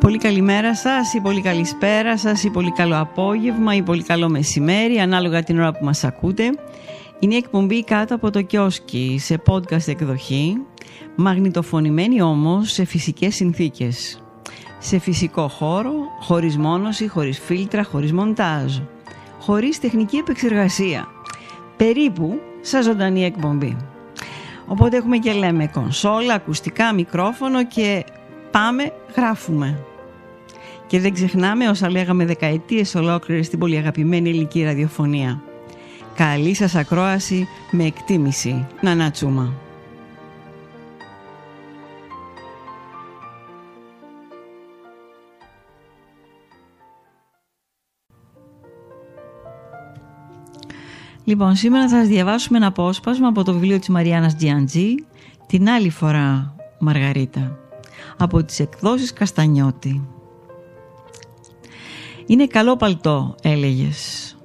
Πολύ 0.00 0.18
καλημέρα 0.18 0.74
σας 0.74 1.14
ή 1.14 1.20
πολύ 1.20 1.40
καλησπέρα 1.40 2.18
σας 2.18 2.44
ή 2.44 2.50
πολύ 2.50 2.72
καλό 2.72 2.98
απόγευμα 2.98 3.74
ή 3.74 3.82
πολύ 3.82 4.02
καλό 4.02 4.28
μεσημέρι 4.28 4.98
ανάλογα 4.98 5.42
την 5.42 5.58
ώρα 5.58 5.72
που 5.72 5.84
μας 5.84 6.04
ακούτε. 6.04 6.44
Είναι 7.18 7.34
η 7.34 7.36
εκπομπή 7.36 7.84
κάτω 7.84 8.14
από 8.14 8.30
το 8.30 8.42
κιόσκι 8.42 9.16
σε 9.20 9.42
podcast 9.46 9.88
εκδοχή 9.88 10.56
μαγνητοφωνημένη 11.16 12.22
όμως 12.22 12.72
σε 12.72 12.84
φυσικές 12.84 13.34
συνθήκες. 13.34 14.22
Σε 14.78 14.98
φυσικό 14.98 15.48
χώρο, 15.48 15.92
χωρίς 16.20 16.56
μόνωση, 16.56 17.08
χωρίς 17.08 17.38
φίλτρα, 17.38 17.84
χωρίς 17.84 18.12
μοντάζ. 18.12 18.78
Χωρίς 19.40 19.80
τεχνική 19.80 20.16
επεξεργασία. 20.16 21.08
Περίπου 21.76 22.40
σαν 22.60 22.82
ζωντανή 22.82 23.24
εκπομπή. 23.24 23.76
Οπότε 24.66 24.96
έχουμε 24.96 25.16
και 25.16 25.32
λέμε 25.32 25.66
κονσόλα, 25.66 26.34
ακουστικά, 26.34 26.94
μικρόφωνο 26.94 27.66
και 27.66 28.04
πάμε 28.50 28.92
γράφουμε. 29.16 29.84
Και 30.90 31.00
δεν 31.00 31.12
ξεχνάμε 31.12 31.68
όσα 31.68 31.90
λέγαμε 31.90 32.24
δεκαετίες 32.24 32.94
ολόκληρες 32.94 33.46
στην 33.46 33.58
πολύ 33.58 33.76
αγαπημένη 33.76 34.28
ελληνική 34.28 34.62
ραδιοφωνία. 34.62 35.42
Καλή 36.14 36.54
σας 36.54 36.74
ακρόαση 36.74 37.48
με 37.70 37.84
εκτίμηση. 37.84 38.66
Να 38.80 39.10
τσούμα. 39.10 39.52
Λοιπόν, 51.24 51.54
σήμερα 51.54 51.88
θα 51.88 51.98
σας 51.98 52.08
διαβάσουμε 52.08 52.58
ένα 52.58 52.66
απόσπασμα 52.66 53.28
από 53.28 53.44
το 53.44 53.52
βιβλίο 53.52 53.78
της 53.78 53.88
Μαριάννας 53.88 54.36
Τζιαντζή, 54.36 54.94
την 55.46 55.68
άλλη 55.68 55.90
φορά 55.90 56.54
Μαργαρίτα, 56.78 57.58
από 58.16 58.44
τις 58.44 58.60
εκδόσεις 58.60 59.12
Καστανιώτη. 59.12 60.19
«Είναι 62.30 62.46
καλό 62.46 62.76
παλτό», 62.76 63.34
έλεγες. 63.42 64.36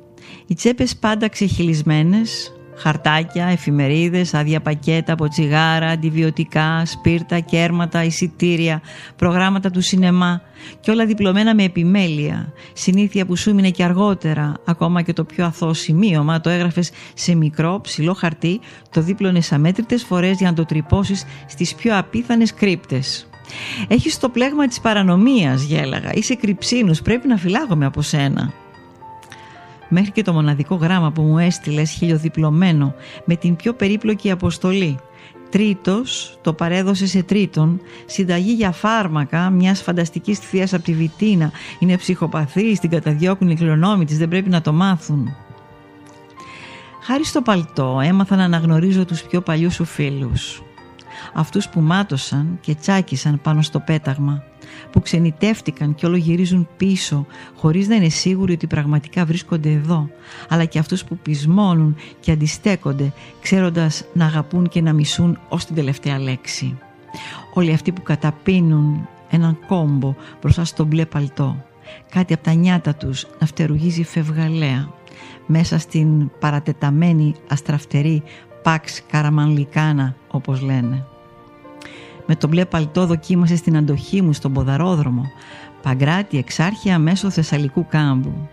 Οι 0.47 0.53
τσέπες 0.53 0.95
πάντα 0.95 1.29
ξεχυλισμένες, 1.29 2.53
χαρτάκια, 2.75 3.45
εφημερίδες, 3.45 4.33
άδεια 4.33 4.61
πακέτα 4.61 5.13
από 5.13 5.27
τσιγάρα, 5.27 5.87
αντιβιωτικά, 5.87 6.85
σπίρτα, 6.85 7.39
κέρματα, 7.39 8.03
εισιτήρια, 8.03 8.81
προγράμματα 9.15 9.71
του 9.71 9.81
σινεμά 9.81 10.41
και 10.79 10.91
όλα 10.91 11.05
διπλωμένα 11.05 11.55
με 11.55 11.63
επιμέλεια. 11.63 12.53
Συνήθεια 12.73 13.25
που 13.25 13.35
σου 13.35 13.49
έμεινε 13.49 13.69
και 13.69 13.83
αργότερα, 13.83 14.53
ακόμα 14.65 15.01
και 15.01 15.13
το 15.13 15.23
πιο 15.23 15.45
αθώο 15.45 15.73
σημείωμα, 15.73 16.41
το 16.41 16.49
έγραφες 16.49 16.91
σε 17.13 17.35
μικρό, 17.35 17.79
ψηλό 17.81 18.13
χαρτί, 18.13 18.59
το 18.91 19.01
δίπλωνες 19.01 19.51
αμέτρητες 19.51 20.03
φορές 20.03 20.37
για 20.37 20.49
να 20.49 20.55
το 20.55 20.65
τρυπώσεις 20.65 21.25
στις 21.47 21.75
πιο 21.75 21.97
απίθανες 21.97 22.53
κρύπτες. 22.53 23.27
Έχεις 23.87 24.19
το 24.19 24.29
πλέγμα 24.29 24.67
της 24.67 24.79
παρανομίας, 24.79 25.63
γέλαγα. 25.63 26.09
Είσαι 26.13 26.35
κρυψίνους, 26.35 27.01
πρέπει 27.01 27.27
να 27.27 27.37
φυλάγομαι 27.37 27.85
από 27.85 28.01
σένα 28.01 28.53
μέχρι 29.89 30.11
και 30.11 30.21
το 30.21 30.33
μοναδικό 30.33 30.75
γράμμα 30.75 31.11
που 31.11 31.21
μου 31.21 31.37
έστειλες 31.37 31.91
χιλιοδιπλωμένο 31.91 32.93
με 33.25 33.35
την 33.35 33.55
πιο 33.55 33.73
περίπλοκη 33.73 34.31
αποστολή. 34.31 34.99
Τρίτος, 35.49 36.37
το 36.41 36.53
παρέδωσε 36.53 37.07
σε 37.07 37.23
τρίτον, 37.23 37.81
συνταγή 38.05 38.51
για 38.51 38.71
φάρμακα 38.71 39.49
μιας 39.49 39.81
φανταστικής 39.81 40.39
θείας 40.39 40.73
από 40.73 40.83
τη 40.83 40.93
Βιτίνα. 40.93 41.51
Είναι 41.79 41.97
ψυχοπαθής, 41.97 42.79
την 42.79 42.89
καταδιώκουν 42.89 43.49
οι 43.49 43.55
κληρονόμοι 43.55 44.05
της, 44.05 44.17
δεν 44.17 44.27
πρέπει 44.27 44.49
να 44.49 44.61
το 44.61 44.73
μάθουν. 44.73 45.35
Χάρη 47.01 47.25
στο 47.25 47.41
παλτό 47.41 47.99
έμαθα 48.03 48.35
να 48.35 48.43
αναγνωρίζω 48.43 49.05
τους 49.05 49.21
πιο 49.21 49.41
παλιούς 49.41 49.73
σου 49.73 49.85
φίλους. 49.85 50.64
Αυτούς 51.33 51.69
που 51.69 51.79
μάτωσαν 51.79 52.57
και 52.61 52.75
τσάκισαν 52.75 53.41
πάνω 53.41 53.61
στο 53.61 53.79
πέταγμα 53.79 54.43
που 54.91 55.01
ξενιτεύτηκαν 55.01 55.95
και 55.95 56.05
όλο 56.05 56.15
γυρίζουν 56.15 56.67
πίσω 56.77 57.25
χωρίς 57.55 57.87
να 57.87 57.95
είναι 57.95 58.09
σίγουροι 58.09 58.53
ότι 58.53 58.67
πραγματικά 58.67 59.25
βρίσκονται 59.25 59.71
εδώ 59.71 60.09
αλλά 60.49 60.65
και 60.65 60.79
αυτούς 60.79 61.03
που 61.03 61.17
πεισμώνουν 61.17 61.95
και 62.19 62.31
αντιστέκονται 62.31 63.13
ξέροντας 63.41 64.03
να 64.13 64.25
αγαπούν 64.25 64.67
και 64.67 64.81
να 64.81 64.93
μισούν 64.93 65.39
ως 65.49 65.65
την 65.65 65.75
τελευταία 65.75 66.19
λέξη. 66.19 66.77
Όλοι 67.53 67.73
αυτοί 67.73 67.91
που 67.91 68.01
καταπίνουν 68.01 69.07
έναν 69.29 69.59
κόμπο 69.67 70.15
μπροστά 70.41 70.65
στο 70.65 70.83
μπλε 70.83 71.05
παλτό 71.05 71.65
κάτι 72.09 72.33
από 72.33 72.43
τα 72.43 72.53
νιάτα 72.53 72.95
τους 72.95 73.27
να 73.39 73.47
φτερουγίζει 73.47 74.03
φευγαλέα 74.03 74.89
μέσα 75.45 75.77
στην 75.77 76.31
παρατεταμένη 76.39 77.35
αστραφτερή 77.47 78.23
Παξ 78.65 79.01
Καραμανλικάνα 79.11 80.15
όπως 80.27 80.61
λένε. 80.61 81.05
Με 82.25 82.35
το 82.35 82.47
μπλε 82.47 82.65
παλτό 82.65 83.05
δοκίμασε 83.05 83.55
στην 83.55 83.77
αντοχή 83.77 84.21
μου 84.21 84.33
στον 84.33 84.53
ποδαρόδρομο. 84.53 85.31
Παγκράτη 85.81 86.37
εξάρχεια 86.37 86.99
μέσω 86.99 87.29
Θεσσαλικού 87.29 87.85
κάμπου. 87.87 88.49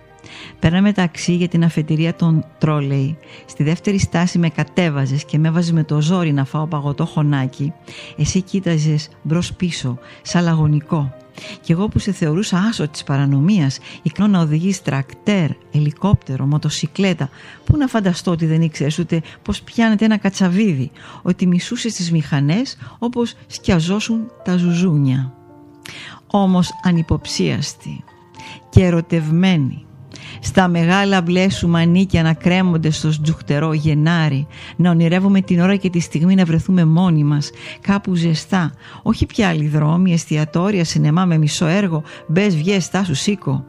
Πέραμε 0.58 0.92
ταξί 0.92 1.34
για 1.34 1.48
την 1.48 1.64
αφετηρία 1.64 2.14
των 2.14 2.44
τρόλεϊ. 2.58 3.16
Στη 3.46 3.62
δεύτερη 3.62 3.98
στάση 3.98 4.38
με 4.38 4.48
κατέβαζες 4.48 5.24
και 5.24 5.38
με 5.38 5.48
έβαζες 5.48 5.72
με 5.72 5.84
το 5.84 6.00
ζόρι 6.00 6.32
να 6.32 6.44
φάω 6.44 6.66
παγωτό 6.66 7.06
χωνάκι. 7.06 7.72
Εσύ 8.16 8.42
κοίταζες 8.42 9.08
μπρος 9.22 9.52
πίσω, 9.52 9.98
σαν 10.22 10.42
λαγωνικό. 10.42 11.14
Κι 11.60 11.72
εγώ 11.72 11.88
που 11.88 11.98
σε 11.98 12.12
θεωρούσα 12.12 12.58
άσο 12.58 12.88
της 12.88 13.04
παρανομίας, 13.04 13.78
ικνό 14.02 14.26
να 14.26 14.40
οδηγείς 14.40 14.82
τρακτέρ, 14.82 15.50
ελικόπτερο, 15.72 16.46
μοτοσικλέτα, 16.46 17.28
πού 17.64 17.76
να 17.76 17.86
φανταστώ 17.86 18.30
ότι 18.30 18.46
δεν 18.46 18.62
ήξερες 18.62 18.98
ούτε 18.98 19.22
πως 19.42 19.62
πιάνεται 19.62 20.04
ένα 20.04 20.16
κατσαβίδι, 20.16 20.90
ότι 21.22 21.46
μισούσες 21.46 21.94
τις 21.94 22.12
μηχανές 22.12 22.76
όπως 22.98 23.34
σκιαζόσουν 23.46 24.30
τα 24.44 24.56
ζουζούνια. 24.56 25.32
Όμως 26.26 26.70
ανυποψίαστη 26.82 28.04
και 28.68 28.84
ερωτευμένη, 28.84 29.86
στα 30.40 30.68
μεγάλα 30.68 31.22
μπλε 31.22 31.50
σου 31.50 31.68
μανίκια 31.68 32.22
να 32.22 32.32
κρέμονται 32.32 32.90
στο 32.90 33.08
τζουχτερό 33.22 33.72
Γενάρη, 33.72 34.46
να 34.76 34.90
ονειρεύουμε 34.90 35.40
την 35.40 35.60
ώρα 35.60 35.76
και 35.76 35.90
τη 35.90 36.00
στιγμή 36.00 36.34
να 36.34 36.44
βρεθούμε 36.44 36.84
μόνοι 36.84 37.24
μας, 37.24 37.50
κάπου 37.80 38.14
ζεστά, 38.14 38.72
όχι 39.02 39.26
πια 39.26 39.48
άλλοι 39.48 39.66
δρόμοι, 39.66 40.12
εστιατόρια, 40.12 40.84
σινεμά 40.84 41.24
με 41.24 41.38
μισό 41.38 41.66
έργο, 41.66 42.02
μπες 42.26 42.56
βγες, 42.56 42.84
στάσου, 42.84 43.14
σήκω. 43.14 43.64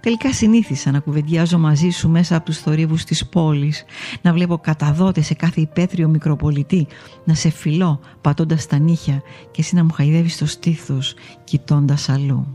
Τελικά 0.00 0.32
συνήθισα 0.32 0.90
να 0.90 0.98
κουβεντιάζω 0.98 1.58
μαζί 1.58 1.90
σου 1.90 2.08
μέσα 2.08 2.36
από 2.36 2.44
τους 2.44 2.58
θορύβους 2.58 3.04
της 3.04 3.26
πόλης, 3.26 3.84
να 4.22 4.32
βλέπω 4.32 4.58
καταδότες 4.58 5.26
σε 5.26 5.34
κάθε 5.34 5.60
υπαίθριο 5.60 6.08
μικροπολιτή, 6.08 6.86
να 7.24 7.34
σε 7.34 7.50
φιλώ 7.50 8.00
πατώντας 8.20 8.66
τα 8.66 8.78
νύχια 8.78 9.22
και 9.50 9.60
εσύ 9.60 9.74
να 9.74 9.84
μου 9.84 9.92
χαϊδεύεις 9.92 10.36
το 10.36 10.46
στήθος 10.46 11.14
κοιτώντας 11.44 12.08
αλλού. 12.08 12.46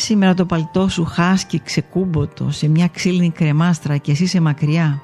Σήμερα 0.00 0.34
το 0.34 0.44
παλτό 0.44 0.88
σου 0.88 1.04
χάσκει 1.04 1.60
ξεκούμποτο 1.64 2.50
σε 2.50 2.68
μια 2.68 2.88
ξύλινη 2.88 3.30
κρεμάστρα 3.30 3.96
και 3.96 4.10
εσύ 4.10 4.22
είσαι 4.22 4.40
μακριά. 4.40 5.00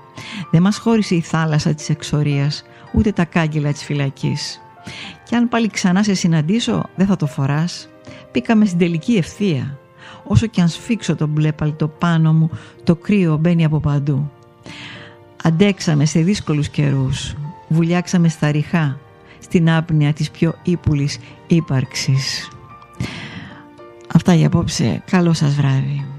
Δεν 0.50 0.62
μας 0.62 0.78
χώρισε 0.78 1.14
η 1.14 1.20
θάλασσα 1.20 1.74
της 1.74 1.88
εξορίας, 1.88 2.64
ούτε 2.92 3.12
τα 3.12 3.24
κάγκελα 3.24 3.72
της 3.72 3.84
φυλακής. 3.84 4.60
Και 5.28 5.36
αν 5.36 5.48
πάλι 5.48 5.68
ξανά 5.68 6.02
σε 6.02 6.14
συναντήσω, 6.14 6.82
δεν 6.96 7.06
θα 7.06 7.16
το 7.16 7.26
φοράς. 7.26 7.88
Πήκαμε 8.30 8.64
στην 8.64 8.78
τελική 8.78 9.12
ευθεία. 9.12 9.78
Όσο 10.24 10.46
και 10.46 10.60
αν 10.60 10.68
σφίξω 10.68 11.16
το 11.16 11.26
μπλε 11.26 11.52
παλτό 11.52 11.88
πάνω 11.88 12.32
μου, 12.32 12.50
το 12.84 12.96
κρύο 12.96 13.36
μπαίνει 13.36 13.64
από 13.64 13.80
παντού. 13.80 14.30
Αντέξαμε 15.42 16.04
σε 16.04 16.20
δύσκολους 16.20 16.68
καιρούς. 16.68 17.34
Βουλιάξαμε 17.68 18.28
στα 18.28 18.50
ριχά, 18.50 18.98
στην 19.38 19.70
άπνοια 19.70 20.12
της 20.12 20.30
πιο 20.30 20.54
ύπουλης 20.62 21.18
ύπαρξης. 21.46 22.48
Αυτά 24.26 24.36
για 24.38 24.46
απόψε. 24.46 25.02
Καλό 25.10 25.32
σας 25.32 25.54
βράδυ. 25.54 26.13